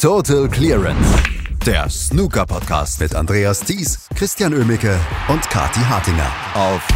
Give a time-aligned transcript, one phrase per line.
[0.00, 1.22] Total Clearance.
[1.66, 6.88] Der Snooker-Podcast mit Andreas Thies, Christian Ömicke und Kati Hartinger auf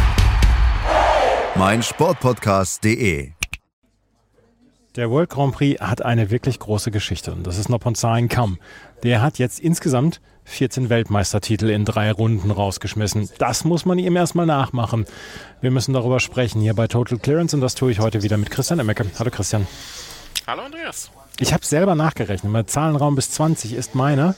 [1.53, 3.29] meinsportpodcast.de.
[4.95, 8.57] Der World Grand Prix hat eine wirklich große Geschichte und das ist Noponzain Kam.
[9.03, 13.29] Der hat jetzt insgesamt 14 Weltmeistertitel in drei Runden rausgeschmissen.
[13.37, 15.05] Das muss man ihm erstmal nachmachen.
[15.61, 18.49] Wir müssen darüber sprechen hier bei Total Clearance und das tue ich heute wieder mit
[18.49, 19.05] Christian Emmecke.
[19.19, 19.67] Hallo Christian.
[20.47, 21.11] Hallo Andreas.
[21.39, 22.51] Ich habe selber nachgerechnet.
[22.51, 24.35] Mein Zahlenraum bis 20 ist meiner.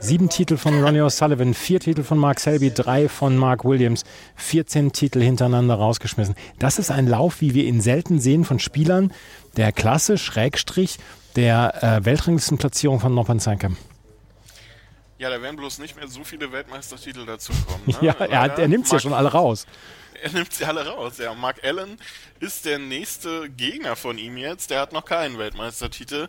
[0.00, 4.02] Sieben Titel von Ronnie O'Sullivan, vier Titel von Mark Selby, drei von Mark Williams,
[4.34, 6.34] 14 Titel hintereinander rausgeschmissen.
[6.58, 9.12] Das ist ein Lauf, wie wir ihn selten sehen von Spielern
[9.56, 10.98] der Klasse, Schrägstrich,
[11.36, 13.76] der äh, Weltranglistenplatzierung von Nopan Sankem.
[15.22, 17.82] Ja, da werden bloß nicht mehr so viele Weltmeistertitel dazukommen.
[17.86, 17.98] Ne?
[18.00, 19.66] ja, er, hat, er nimmt sie ja schon alle raus.
[20.20, 21.32] Er nimmt sie alle raus, ja.
[21.32, 21.96] Mark Allen
[22.40, 24.70] ist der nächste Gegner von ihm jetzt.
[24.70, 26.28] Der hat noch keinen Weltmeistertitel.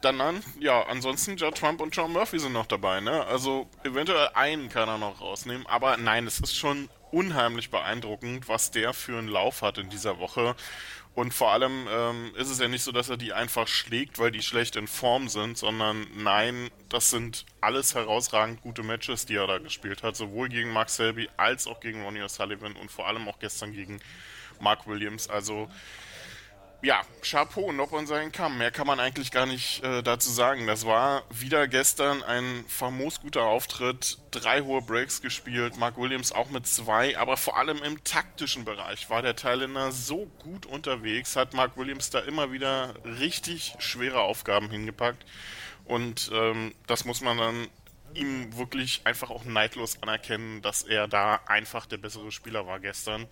[0.00, 3.24] Dann, dann ja, ansonsten Judd Trump und John Murphy sind noch dabei, ne?
[3.26, 8.72] Also eventuell einen kann er noch rausnehmen, aber nein, es ist schon unheimlich beeindruckend, was
[8.72, 10.56] der für einen Lauf hat in dieser Woche.
[11.16, 14.30] Und vor allem ähm, ist es ja nicht so, dass er die einfach schlägt, weil
[14.30, 19.46] die schlecht in Form sind, sondern nein, das sind alles herausragend gute Matches, die er
[19.46, 23.26] da gespielt hat, sowohl gegen Mark Selby als auch gegen Ronnie O'Sullivan und vor allem
[23.28, 23.98] auch gestern gegen
[24.60, 25.30] Mark Williams.
[25.30, 25.70] Also
[26.82, 28.58] ja, Chapeau, noch an seinen Kamm.
[28.58, 30.66] Mehr kann man eigentlich gar nicht äh, dazu sagen.
[30.66, 34.18] Das war wieder gestern ein famos guter Auftritt.
[34.30, 39.08] Drei hohe Breaks gespielt, Mark Williams auch mit zwei, aber vor allem im taktischen Bereich
[39.08, 44.70] war der Thailänder so gut unterwegs, hat Mark Williams da immer wieder richtig schwere Aufgaben
[44.70, 45.24] hingepackt.
[45.84, 47.68] Und ähm, das muss man dann
[48.14, 53.26] ihm wirklich einfach auch neidlos anerkennen, dass er da einfach der bessere Spieler war gestern.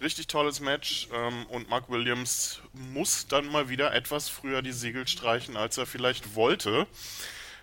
[0.00, 2.60] Richtig tolles Match ähm, und Mark Williams
[2.92, 6.86] muss dann mal wieder etwas früher die Segel streichen, als er vielleicht wollte.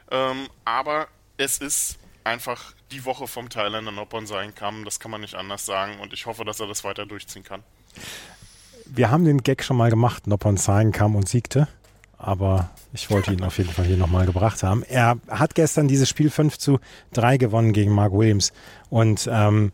[0.09, 4.85] Ähm, aber es ist einfach die Woche vom Thailänder Noppon sein kann.
[4.85, 7.63] Das kann man nicht anders sagen und ich hoffe, dass er das weiter durchziehen kann.
[8.85, 11.67] Wir haben den Gag schon mal gemacht, Noppon sein kam und siegte.
[12.17, 14.83] Aber ich wollte ihn auf jeden Fall hier nochmal gebracht haben.
[14.83, 16.79] Er hat gestern dieses Spiel 5 zu
[17.13, 18.53] 3 gewonnen gegen Mark Williams.
[18.89, 19.71] Und ähm,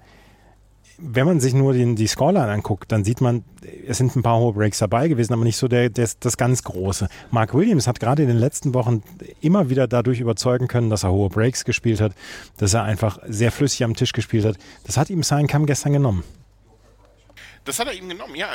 [1.00, 3.44] wenn man sich nur den, die Scoreline anguckt, dann sieht man,
[3.85, 6.63] es sind ein paar hohe Breaks dabei gewesen, aber nicht so der, der, das ganz
[6.63, 7.08] große.
[7.30, 9.03] Mark Williams hat gerade in den letzten Wochen
[9.41, 12.13] immer wieder dadurch überzeugen können, dass er hohe Breaks gespielt hat,
[12.58, 14.58] dass er einfach sehr flüssig am Tisch gespielt hat.
[14.85, 16.24] Das hat ihm sein Kamm gestern genommen.
[17.68, 18.50] Das hat er ihm genommen, ja.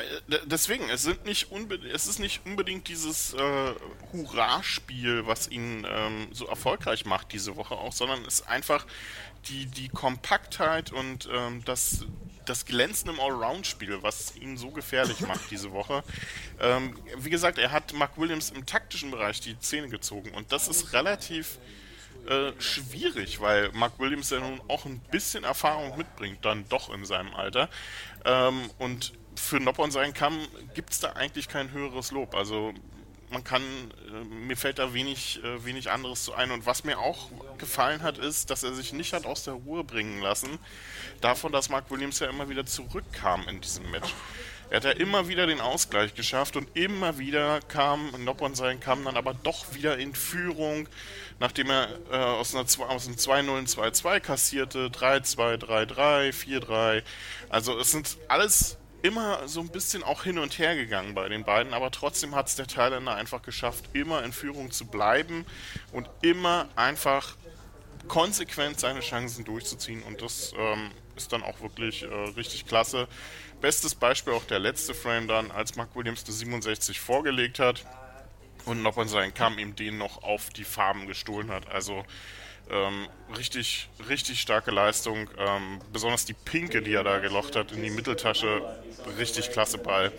[0.47, 1.49] Deswegen, es, sind nicht
[1.93, 3.75] es ist nicht unbedingt dieses äh,
[4.11, 8.87] Hurra-Spiel, was ihn ähm, so erfolgreich macht diese Woche auch, sondern es ist einfach
[9.49, 12.07] die, die Kompaktheit und ähm, das,
[12.47, 16.03] das Glänzen im Allround-Spiel, was ihn so gefährlich macht diese Woche.
[16.61, 20.69] Ähm, wie gesagt, er hat Mark Williams im taktischen Bereich die Zähne gezogen und das
[20.69, 21.59] ist relativ
[22.29, 27.05] äh, schwierig, weil Mark Williams ja nun auch ein bisschen Erfahrung mitbringt, dann doch in
[27.05, 27.69] seinem Alter.
[28.25, 30.39] Ähm, und für Noppon sein Kamm
[30.75, 32.37] gibt es da eigentlich kein höheres Lob.
[32.37, 32.75] Also
[33.33, 36.51] man kann, äh, mir fällt da wenig, äh, wenig anderes zu ein.
[36.51, 39.85] Und was mir auch gefallen hat, ist, dass er sich nicht hat aus der Ruhe
[39.85, 40.59] bringen lassen,
[41.21, 44.15] davon, dass Mark Williams ja immer wieder zurückkam in diesem Match.
[44.71, 49.05] Er hat ja immer wieder den Ausgleich geschafft und immer wieder kam Noppon sein kam
[49.05, 50.89] dann aber doch wieder in Führung,
[51.41, 57.03] nachdem er äh, aus, einer, aus einem 2-0 2-2 kassierte, 3-2, 3-3, 4-3.
[57.51, 61.45] Also es sind alles immer so ein bisschen auch hin und her gegangen bei den
[61.45, 65.45] beiden, aber trotzdem hat es der Thailänder einfach geschafft, immer in Führung zu bleiben
[65.93, 67.37] und immer einfach
[68.09, 73.09] konsequent seine Chancen durchzuziehen und das ähm, ist dann auch wirklich äh, richtig klasse.
[73.61, 77.85] Bestes Beispiel auch der letzte Frame dann, als Mark Williams die 67 vorgelegt hat
[78.65, 81.71] und noch sein Kamm ihm den noch auf die Farben gestohlen hat.
[81.71, 82.05] Also
[82.71, 85.29] ähm, richtig, richtig starke Leistung.
[85.39, 88.63] Ähm, besonders die Pinke, die er da gelocht hat in die Mitteltasche,
[89.19, 90.13] richtig klasse Ball.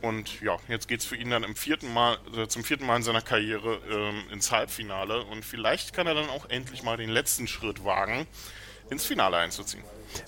[0.00, 2.96] Und ja, jetzt geht es für ihn dann im vierten Mal, äh, zum vierten Mal
[2.96, 5.24] in seiner Karriere ähm, ins Halbfinale.
[5.24, 8.26] Und vielleicht kann er dann auch endlich mal den letzten Schritt wagen,
[8.90, 9.84] ins Finale einzuziehen.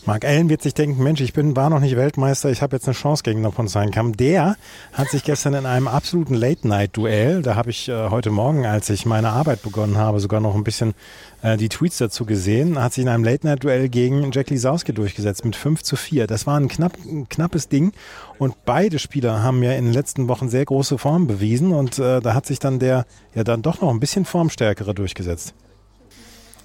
[0.07, 2.87] Mark Allen wird sich denken, Mensch, ich bin, war noch nicht Weltmeister, ich habe jetzt
[2.87, 4.13] eine Chance gegen davon sein kann.
[4.13, 4.57] Der
[4.93, 9.07] hat sich gestern in einem absoluten Late-Night-Duell, da habe ich äh, heute Morgen, als ich
[9.07, 10.95] meine Arbeit begonnen habe, sogar noch ein bisschen
[11.43, 15.57] äh, die Tweets dazu gesehen, hat sich in einem Late-Night-Duell gegen Jack Lisowski durchgesetzt mit
[15.57, 16.27] 5 zu 4.
[16.27, 17.93] Das war ein, knapp, ein knappes Ding
[18.39, 22.21] und beide Spieler haben ja in den letzten Wochen sehr große Form bewiesen und äh,
[22.21, 25.55] da hat sich dann der ja dann doch noch ein bisschen formstärkere durchgesetzt.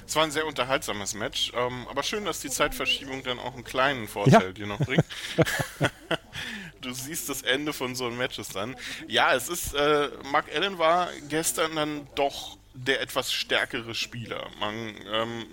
[0.08, 3.64] Es war ein sehr unterhaltsames Match, ähm, aber schön, dass die Zeitverschiebung dann auch einen
[3.64, 4.52] kleinen Vorteil ja.
[4.52, 5.06] dir noch bringt.
[6.82, 8.76] du siehst das Ende von so einem Matches dann.
[9.08, 14.50] Ja, es ist, äh, Mark Allen war gestern dann doch der etwas stärkere Spieler.
[14.60, 15.46] Man, ähm, äh,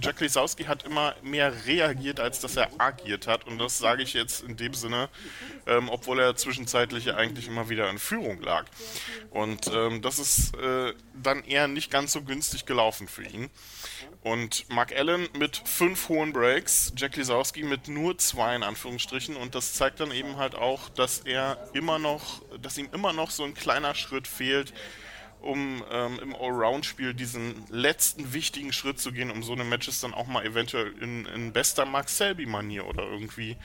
[0.00, 3.46] Jack Lisowski hat immer mehr reagiert, als dass er agiert hat.
[3.46, 5.08] Und das sage ich jetzt in dem Sinne,
[5.66, 8.64] ähm, obwohl er zwischenzeitlich ja eigentlich immer wieder in Führung lag.
[9.30, 13.50] Und ähm, das ist äh, dann eher nicht ganz so günstig gelaufen für ihn.
[14.22, 19.36] Und Mark Allen mit fünf hohen Breaks, Jack Lisowski mit nur zwei in Anführungsstrichen.
[19.36, 23.30] Und das zeigt dann eben halt auch, dass er immer noch, dass ihm immer noch
[23.30, 24.74] so ein kleiner Schritt fehlt,
[25.40, 30.14] um ähm, im Allround-Spiel diesen letzten wichtigen Schritt zu gehen, um so eine Matches dann
[30.14, 33.56] auch mal eventuell in, in bester Mark Selby-Manier oder irgendwie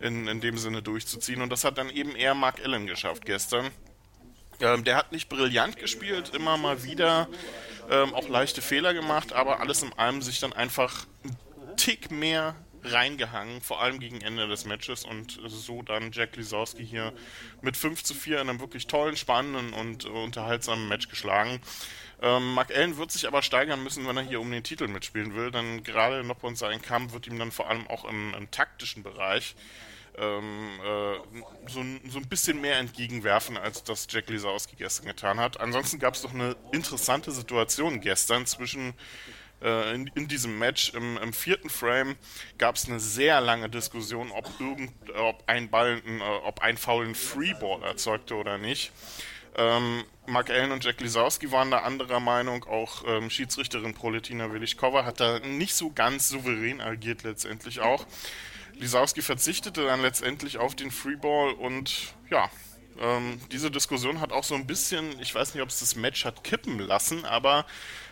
[0.00, 1.42] in, in dem Sinne durchzuziehen.
[1.42, 3.70] Und das hat dann eben eher Mark Allen geschafft gestern.
[4.60, 7.28] Ähm, der hat nicht brillant gespielt, immer mal wieder
[7.90, 12.54] ähm, auch leichte Fehler gemacht, aber alles in allem sich dann einfach ein Tick mehr
[12.86, 17.12] reingehangen, vor allem gegen Ende des Matches und so dann Jack Lisowski hier
[17.62, 21.60] mit 5 zu 4 in einem wirklich tollen, spannenden und unterhaltsamen Match geschlagen.
[22.22, 25.34] Ähm, Mark Allen wird sich aber steigern müssen, wenn er hier um den Titel mitspielen
[25.34, 28.50] will, denn gerade noch und sein Kampf wird ihm dann vor allem auch im, im
[28.50, 29.54] taktischen Bereich
[30.18, 35.60] ähm, äh, so, so, ein bisschen mehr entgegenwerfen, als das Jack Lisowski gestern getan hat.
[35.60, 38.94] Ansonsten gab es doch eine interessante Situation gestern zwischen
[39.62, 40.92] äh, in, in, diesem Match.
[40.94, 42.16] Im, im vierten Frame
[42.58, 47.04] gab es eine sehr lange Diskussion, ob, irgend, ob ein Ball, äh, ob ein Foul
[47.04, 48.92] einen Freeball erzeugte oder nicht.
[49.58, 52.64] Ähm, Mark Allen und Jack Lisowski waren da anderer Meinung.
[52.64, 58.06] Auch ähm, Schiedsrichterin Proletina Wilichkova hat da nicht so ganz souverän agiert letztendlich auch.
[58.74, 62.50] Lisowski verzichtete dann letztendlich auf den Freeball und ja,
[63.00, 66.24] ähm, diese Diskussion hat auch so ein bisschen, ich weiß nicht, ob es das Match
[66.24, 67.66] hat kippen lassen, aber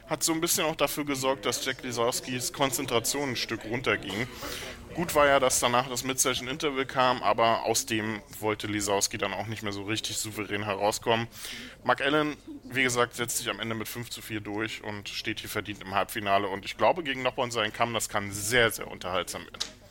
[0.08, 4.28] hat so ein bisschen auch dafür gesorgt, dass Jack Lisowskis Konzentration ein Stück runterging.
[4.94, 9.32] Gut war ja, dass danach das Mid-Session Interval kam, aber aus dem wollte Lisowski dann
[9.32, 11.26] auch nicht mehr so richtig souverän herauskommen.
[11.82, 15.40] Mark Allen, wie gesagt, setzt sich am Ende mit 5 zu 4 durch und steht
[15.40, 16.46] hier verdient im Halbfinale.
[16.46, 19.83] Und ich glaube, gegen Noppon sein Kamm, das kann sehr, sehr unterhaltsam werden.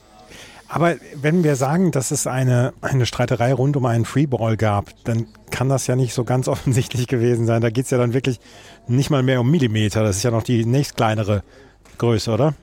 [0.74, 5.28] Aber wenn wir sagen, dass es eine, eine Streiterei rund um einen Freeball gab, dann
[5.52, 7.62] kann das ja nicht so ganz offensichtlich gewesen sein.
[7.62, 8.40] Da geht es ja dann wirklich
[8.88, 10.02] nicht mal mehr um Millimeter.
[10.02, 11.44] Das ist ja noch die nächst kleinere
[12.00, 12.56] Größe, oder?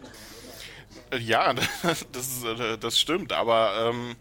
[1.20, 1.54] Ja,
[2.12, 4.16] das, äh, das stimmt, aber ähm,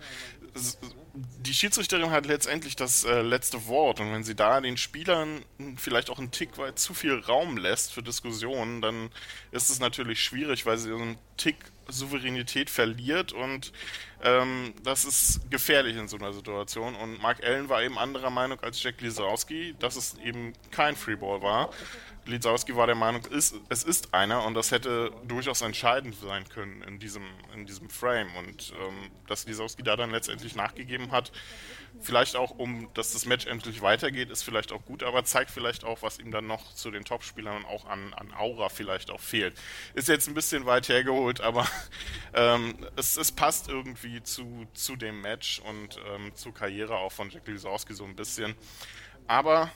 [1.40, 5.44] die Schiedsrichterin hat letztendlich das äh, letzte Wort und wenn sie da den Spielern
[5.78, 9.10] vielleicht auch einen Tick weit zu viel Raum lässt für Diskussionen, dann
[9.52, 11.58] ist es natürlich schwierig, weil sie einen Tick
[11.92, 13.72] Souveränität verliert und
[14.24, 16.96] ähm, das ist gefährlich in so einer Situation.
[16.96, 21.42] Und Mark Allen war eben anderer Meinung als Jack Lisowski, dass es eben kein Freeball
[21.42, 21.72] war.
[22.30, 27.00] Lisowski war der Meinung, es ist einer und das hätte durchaus entscheidend sein können in
[27.00, 27.24] diesem,
[27.54, 28.30] in diesem Frame.
[28.38, 31.32] Und ähm, dass Lisowski da dann letztendlich nachgegeben hat,
[32.00, 35.84] vielleicht auch um, dass das Match endlich weitergeht, ist vielleicht auch gut, aber zeigt vielleicht
[35.84, 39.20] auch, was ihm dann noch zu den Topspielern und auch an, an Aura vielleicht auch
[39.20, 39.60] fehlt.
[39.96, 41.68] Ist jetzt ein bisschen weit hergeholt, aber
[42.34, 47.30] ähm, es, es passt irgendwie zu, zu dem Match und ähm, zur Karriere auch von
[47.30, 48.56] Jack Lisowski so ein bisschen.
[49.28, 49.72] Aber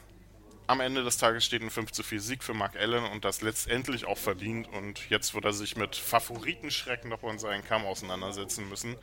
[0.68, 3.42] am Ende des Tages steht ein 5 zu 4 Sieg für Mark Allen und das
[3.42, 4.68] letztendlich auch verdient.
[4.72, 8.96] Und jetzt wird er sich mit Favoritenschrecken noch in seinen Kamm auseinandersetzen müssen.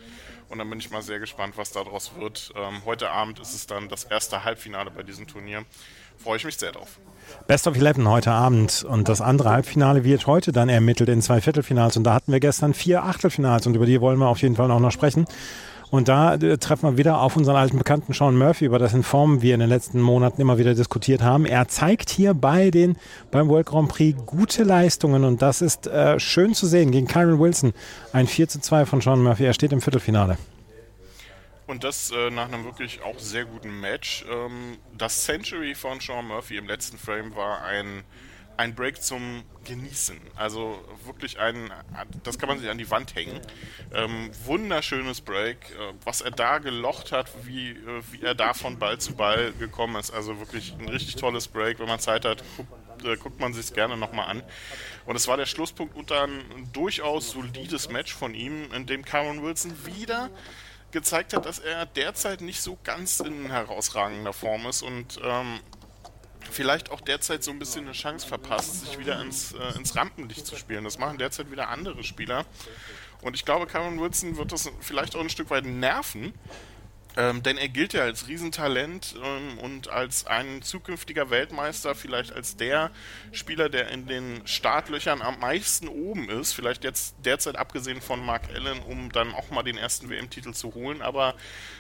[0.49, 2.53] Und dann bin ich mal sehr gespannt, was daraus wird.
[2.57, 5.65] Ähm, heute Abend ist es dann das erste Halbfinale bei diesem Turnier.
[6.17, 6.99] Freue ich mich sehr drauf.
[7.47, 11.41] Best of Eleven heute Abend und das andere Halbfinale wird heute dann ermittelt in zwei
[11.41, 14.57] Viertelfinals und da hatten wir gestern vier Achtelfinals und über die wollen wir auf jeden
[14.57, 15.27] Fall auch noch sprechen.
[15.91, 19.43] Und da äh, treffen wir wieder auf unseren alten Bekannten Sean Murphy, über dessen Form
[19.43, 21.45] wir in den letzten Monaten immer wieder diskutiert haben.
[21.45, 22.97] Er zeigt hier bei den,
[23.31, 27.41] beim World Grand Prix gute Leistungen und das ist äh, schön zu sehen gegen Kyron
[27.41, 27.73] Wilson.
[28.13, 29.45] Ein 4 zu 2 von Sean Murphy.
[29.45, 30.39] Er steht im Viertelfinale.
[31.67, 34.25] Und das äh, nach einem wirklich auch sehr guten Match.
[34.31, 38.05] Ähm, das Century von Sean Murphy im letzten Frame war ein
[38.61, 40.21] ein Break zum Genießen.
[40.37, 41.73] Also wirklich ein,
[42.23, 43.41] das kann man sich an die Wand hängen.
[43.95, 45.71] Ähm, wunderschönes Break.
[45.71, 49.53] Äh, was er da gelocht hat, wie, äh, wie er da von Ball zu Ball
[49.59, 50.11] gekommen ist.
[50.11, 51.79] Also wirklich ein richtig tolles Break.
[51.79, 54.43] Wenn man Zeit hat, guckt, äh, man sich es gerne nochmal an.
[55.07, 59.43] Und es war der Schlusspunkt unter ein durchaus solides Match von ihm, in dem Cameron
[59.43, 60.29] Wilson wieder
[60.91, 65.61] gezeigt hat, dass er derzeit nicht so ganz in herausragender Form ist und ähm,
[66.51, 70.47] vielleicht auch derzeit so ein bisschen eine Chance verpasst, sich wieder ins, äh, ins Rampenlicht
[70.47, 70.85] zu spielen.
[70.85, 72.45] Das machen derzeit wieder andere Spieler.
[73.23, 76.33] Und ich glaube, Cameron Wilson wird das vielleicht auch ein Stück weit nerven,
[77.17, 82.57] Ähm, denn er gilt ja als Riesentalent ähm, und als ein zukünftiger Weltmeister, vielleicht als
[82.57, 82.91] der
[83.33, 86.53] Spieler, der in den Startlöchern am meisten oben ist.
[86.53, 90.75] Vielleicht jetzt derzeit abgesehen von Mark Allen, um dann auch mal den ersten WM-Titel zu
[90.75, 91.03] holen.
[91.03, 91.35] Aber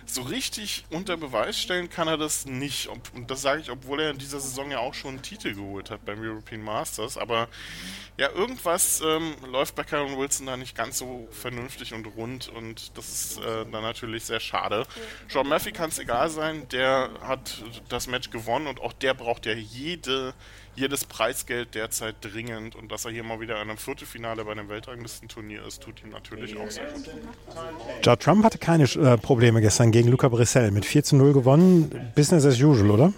[0.05, 2.89] so richtig unter Beweis stellen kann er das nicht.
[2.89, 5.91] Und das sage ich, obwohl er in dieser Saison ja auch schon einen Titel geholt
[5.91, 7.17] hat beim European Masters.
[7.17, 7.49] Aber
[8.17, 12.49] ja, irgendwas ähm, läuft bei Karen Wilson da nicht ganz so vernünftig und rund.
[12.49, 14.87] Und das ist äh, dann natürlich sehr schade.
[15.33, 19.47] John Murphy kann es egal sein, der hat das Match gewonnen und auch der braucht
[19.47, 20.35] ja jede,
[20.75, 24.69] jedes Preisgeld derzeit dringend und dass er hier mal wieder in einem Viertelfinale bei einem
[24.69, 27.09] Weltranglistenturnier ist, tut ihm natürlich auch sehr gut.
[28.03, 30.73] Judd Trump hatte keine äh, Probleme gestern gegen Luca Brissell.
[30.73, 32.13] Mit 4 zu 0 gewonnen.
[32.17, 33.13] Business as usual, oder?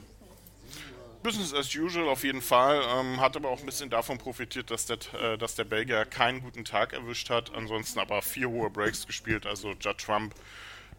[1.23, 2.83] Business as usual auf jeden Fall.
[2.95, 6.43] Ähm, hat aber auch ein bisschen davon profitiert, dass der, äh, dass der Belgier keinen
[6.43, 7.55] guten Tag erwischt hat.
[7.55, 9.47] Ansonsten aber vier hohe Breaks gespielt.
[9.47, 10.35] Also Judd Trump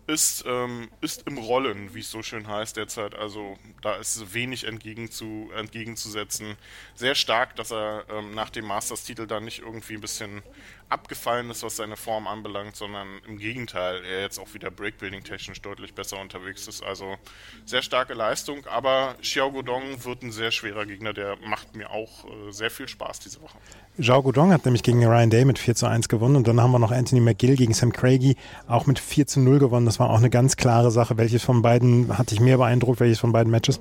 [0.07, 3.15] ist, ähm, ist im Rollen, wie es so schön heißt derzeit.
[3.15, 6.57] Also da ist wenig entgegenzu, entgegenzusetzen.
[6.95, 10.43] Sehr stark, dass er ähm, nach dem Masters-Titel dann nicht irgendwie ein bisschen
[10.89, 15.93] abgefallen ist, was seine Form anbelangt, sondern im Gegenteil, er jetzt auch wieder Breakbuilding-technisch deutlich
[15.93, 16.83] besser unterwegs ist.
[16.83, 17.17] Also
[17.65, 22.25] sehr starke Leistung, aber Xiao Guodong wird ein sehr schwerer Gegner, der macht mir auch
[22.25, 23.57] äh, sehr viel Spaß diese Woche.
[23.99, 26.71] Xiao Guodong hat nämlich gegen Ryan Day mit 4 zu 1 gewonnen und dann haben
[26.71, 28.35] wir noch Anthony McGill gegen Sam Craigie
[28.67, 29.85] auch mit 4 zu 0 gewonnen.
[29.85, 31.17] Das war auch eine ganz klare Sache.
[31.17, 33.79] Welches von beiden hat dich mehr beeindruckt, welches von beiden Matches?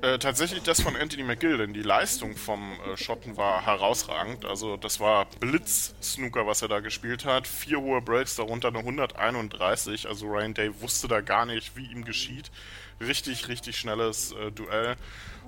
[0.00, 4.46] Äh, tatsächlich das von Anthony McGill, denn die Leistung vom äh, Schotten war herausragend.
[4.46, 7.46] Also das war Blitz-Snooker, was er da gespielt hat.
[7.46, 10.08] Vier hohe Breaks, darunter eine 131.
[10.08, 12.50] Also Ryan Day wusste da gar nicht, wie ihm geschieht.
[13.00, 14.96] Richtig, richtig schnelles äh, Duell.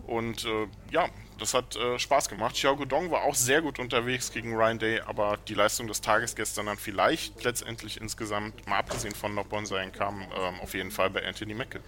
[0.06, 1.06] Und äh, ja,
[1.38, 2.54] das hat äh, Spaß gemacht.
[2.54, 6.34] Xiao Gudong war auch sehr gut unterwegs gegen Ryan Day, aber die Leistung des Tages
[6.34, 11.10] gestern dann vielleicht letztendlich insgesamt, mal abgesehen von Nob Bonsai, kam ähm, auf jeden Fall
[11.10, 11.82] bei Anthony McGill.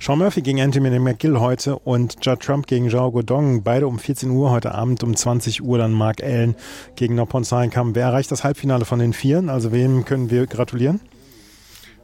[0.00, 3.62] Sean Murphy gegen Anthony McGill heute und Judd Trump gegen Zhao Guodong.
[3.64, 6.54] Beide um 14 Uhr heute Abend, um 20 Uhr dann Mark Allen
[6.94, 7.94] gegen Noppon Kam.
[7.94, 9.48] Wer erreicht das Halbfinale von den Vieren?
[9.48, 11.00] Also wem können wir gratulieren?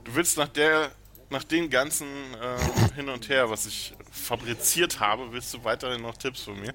[0.02, 0.90] Du willst nach der
[1.35, 6.17] nach dem ganzen äh, Hin und Her, was ich fabriziert habe, willst du weiterhin noch
[6.17, 6.73] Tipps von mir.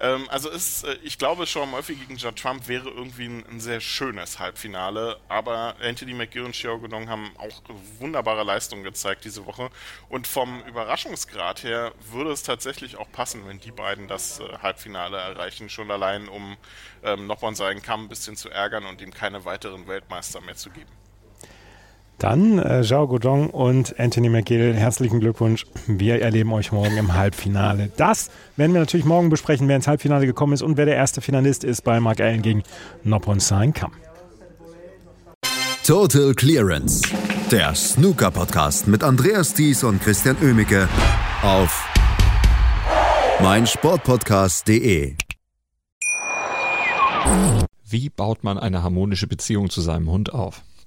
[0.00, 3.60] Ähm, also ist, äh, ich glaube, Sean Murphy gegen Judd Trump wäre irgendwie ein, ein,
[3.60, 7.62] sehr schönes Halbfinale, aber Anthony McGill und Xiao Gudong haben auch
[7.98, 9.70] wunderbare Leistungen gezeigt diese Woche
[10.10, 15.16] und vom Überraschungsgrad her würde es tatsächlich auch passen, wenn die beiden das äh, Halbfinale
[15.16, 16.58] erreichen, schon allein um
[17.02, 20.68] ähm, nochmal seinen Kamm ein bisschen zu ärgern und ihm keine weiteren Weltmeister mehr zu
[20.68, 21.01] geben.
[22.18, 25.66] Dann äh, Zhao Godong und Anthony McGill, herzlichen Glückwunsch.
[25.86, 27.90] Wir erleben euch morgen im Halbfinale.
[27.96, 31.20] Das werden wir natürlich morgen besprechen, wer ins Halbfinale gekommen ist und wer der erste
[31.20, 32.62] Finalist ist bei Mark Allen gegen
[33.02, 33.92] Noppon Sain Kam.
[35.84, 37.02] Total Clearance,
[37.50, 40.88] der Snooker-Podcast mit Andreas Thies und Christian Oemicke
[41.42, 41.88] auf
[43.42, 45.16] meinsportpodcast.de.
[47.84, 50.62] Wie baut man eine harmonische Beziehung zu seinem Hund auf?